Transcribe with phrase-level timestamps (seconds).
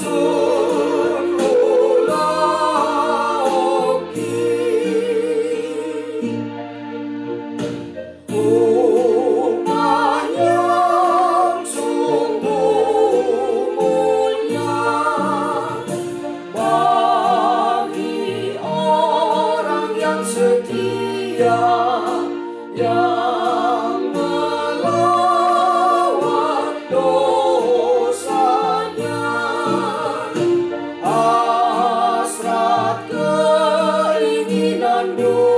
[0.00, 0.29] sou.
[35.00, 35.49] Senhor.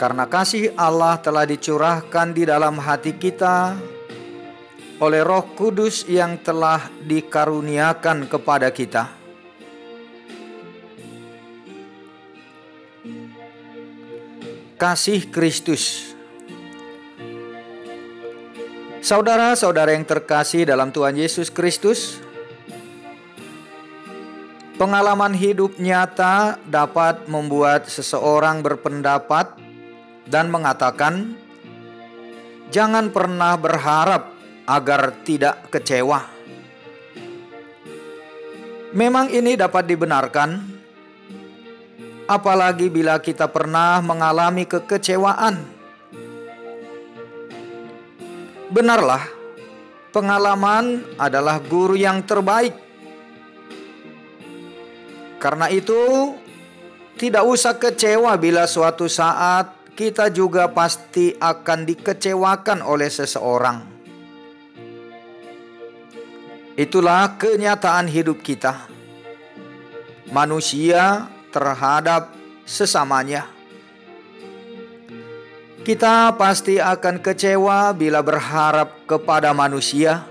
[0.00, 3.76] Karena kasih Allah telah dicurahkan di dalam hati kita
[4.96, 9.19] oleh Roh Kudus yang telah dikaruniakan kepada kita.
[14.80, 16.16] Kasih Kristus.
[19.04, 22.16] Saudara-saudara yang terkasih dalam Tuhan Yesus Kristus,
[24.80, 29.52] pengalaman hidup nyata dapat membuat seseorang berpendapat
[30.24, 31.36] dan mengatakan,
[32.72, 34.32] "Jangan pernah berharap
[34.64, 36.24] agar tidak kecewa."
[38.96, 40.79] Memang ini dapat dibenarkan
[42.30, 45.58] apalagi bila kita pernah mengalami kekecewaan.
[48.70, 49.26] Benarlah,
[50.14, 52.78] pengalaman adalah guru yang terbaik.
[55.42, 56.30] Karena itu,
[57.18, 63.82] tidak usah kecewa bila suatu saat kita juga pasti akan dikecewakan oleh seseorang.
[66.78, 68.86] Itulah kenyataan hidup kita.
[70.30, 72.32] Manusia terhadap
[72.64, 73.46] sesamanya.
[75.82, 80.24] Kita pasti akan kecewa bila berharap kepada manusia.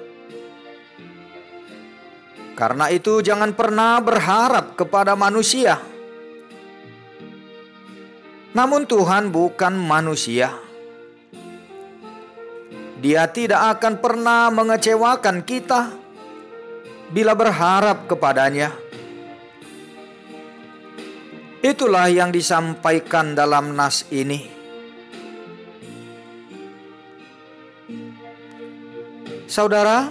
[2.56, 5.80] Karena itu, jangan pernah berharap kepada manusia
[8.50, 10.50] namun Tuhan bukan manusia.
[13.00, 15.94] Dia tidak akan pernah mengecewakan kita
[17.13, 18.75] bila berharap kepadanya.
[21.59, 24.47] Itulah yang disampaikan dalam nas ini.
[29.44, 30.07] Saudara,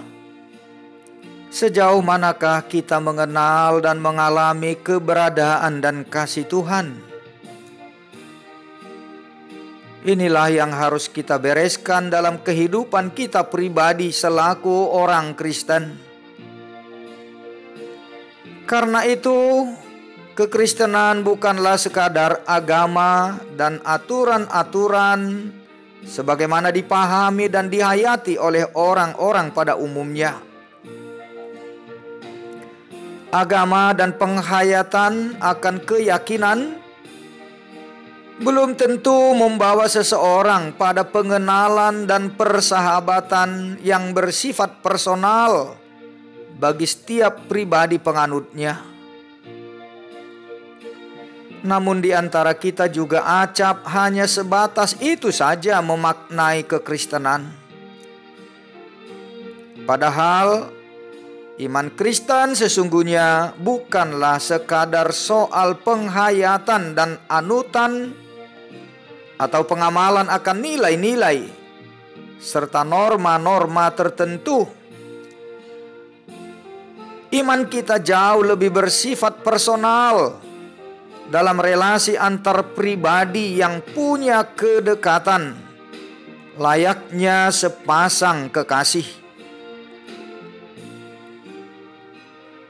[1.49, 7.01] sejauh manakah kita mengenal dan mengalami keberadaan dan kasih Tuhan?
[10.05, 15.97] Inilah yang harus kita bereskan dalam kehidupan kita pribadi selaku orang Kristen.
[18.69, 19.65] Karena itu,
[20.39, 25.51] kekristenan bukanlah sekadar agama dan aturan-aturan
[26.07, 30.39] sebagaimana dipahami dan dihayati oleh orang-orang pada umumnya.
[33.35, 36.79] Agama dan penghayatan akan keyakinan
[38.39, 45.75] belum tentu membawa seseorang pada pengenalan dan persahabatan yang bersifat personal
[46.55, 48.98] bagi setiap pribadi penganutnya.
[51.59, 57.51] Namun di antara kita juga acap hanya sebatas itu saja memaknai kekristenan.
[59.83, 60.71] Padahal
[61.59, 68.15] iman Kristen sesungguhnya bukanlah sekadar soal penghayatan dan anutan
[69.35, 71.43] atau pengamalan akan nilai-nilai
[72.39, 74.63] serta norma-norma tertentu.
[77.35, 80.48] Iman kita jauh lebih bersifat personal
[81.29, 85.53] dalam relasi antar pribadi yang punya kedekatan,
[86.57, 89.05] layaknya sepasang kekasih.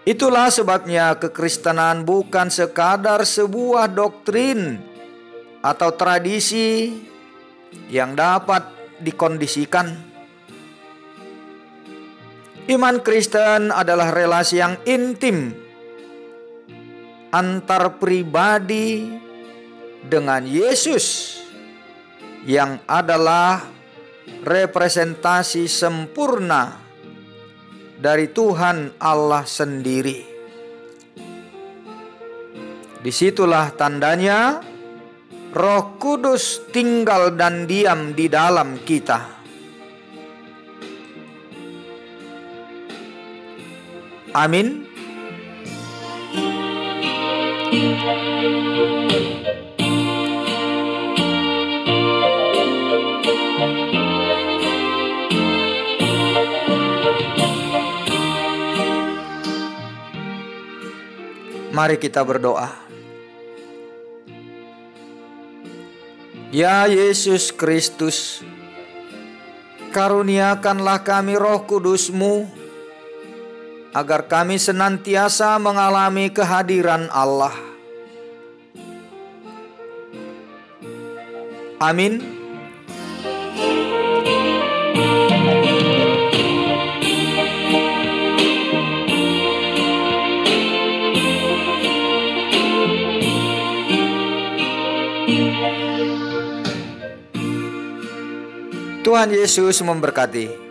[0.04, 4.82] Itulah sebabnya kekristenan bukan sekadar sebuah doktrin
[5.64, 7.00] atau tradisi
[7.88, 8.66] yang dapat
[9.00, 9.88] dikondisikan.
[12.70, 15.69] Iman Kristen adalah relasi yang intim
[17.30, 19.14] antar pribadi
[20.02, 21.38] dengan Yesus
[22.46, 23.68] yang adalah
[24.46, 26.80] representasi sempurna
[28.00, 30.20] dari Tuhan Allah sendiri.
[33.00, 34.60] Di situlah tandanya
[35.50, 39.40] Roh Kudus tinggal dan diam di dalam kita.
[44.36, 44.89] Amin.
[61.80, 62.68] Mari kita berdoa.
[66.52, 68.44] Ya Yesus Kristus,
[69.96, 72.52] karuniakanlah kami roh kudusmu,
[73.96, 77.69] agar kami senantiasa mengalami kehadiran Allah.
[81.80, 82.20] Amin.
[99.00, 100.69] Tuhan Yesus memberkati.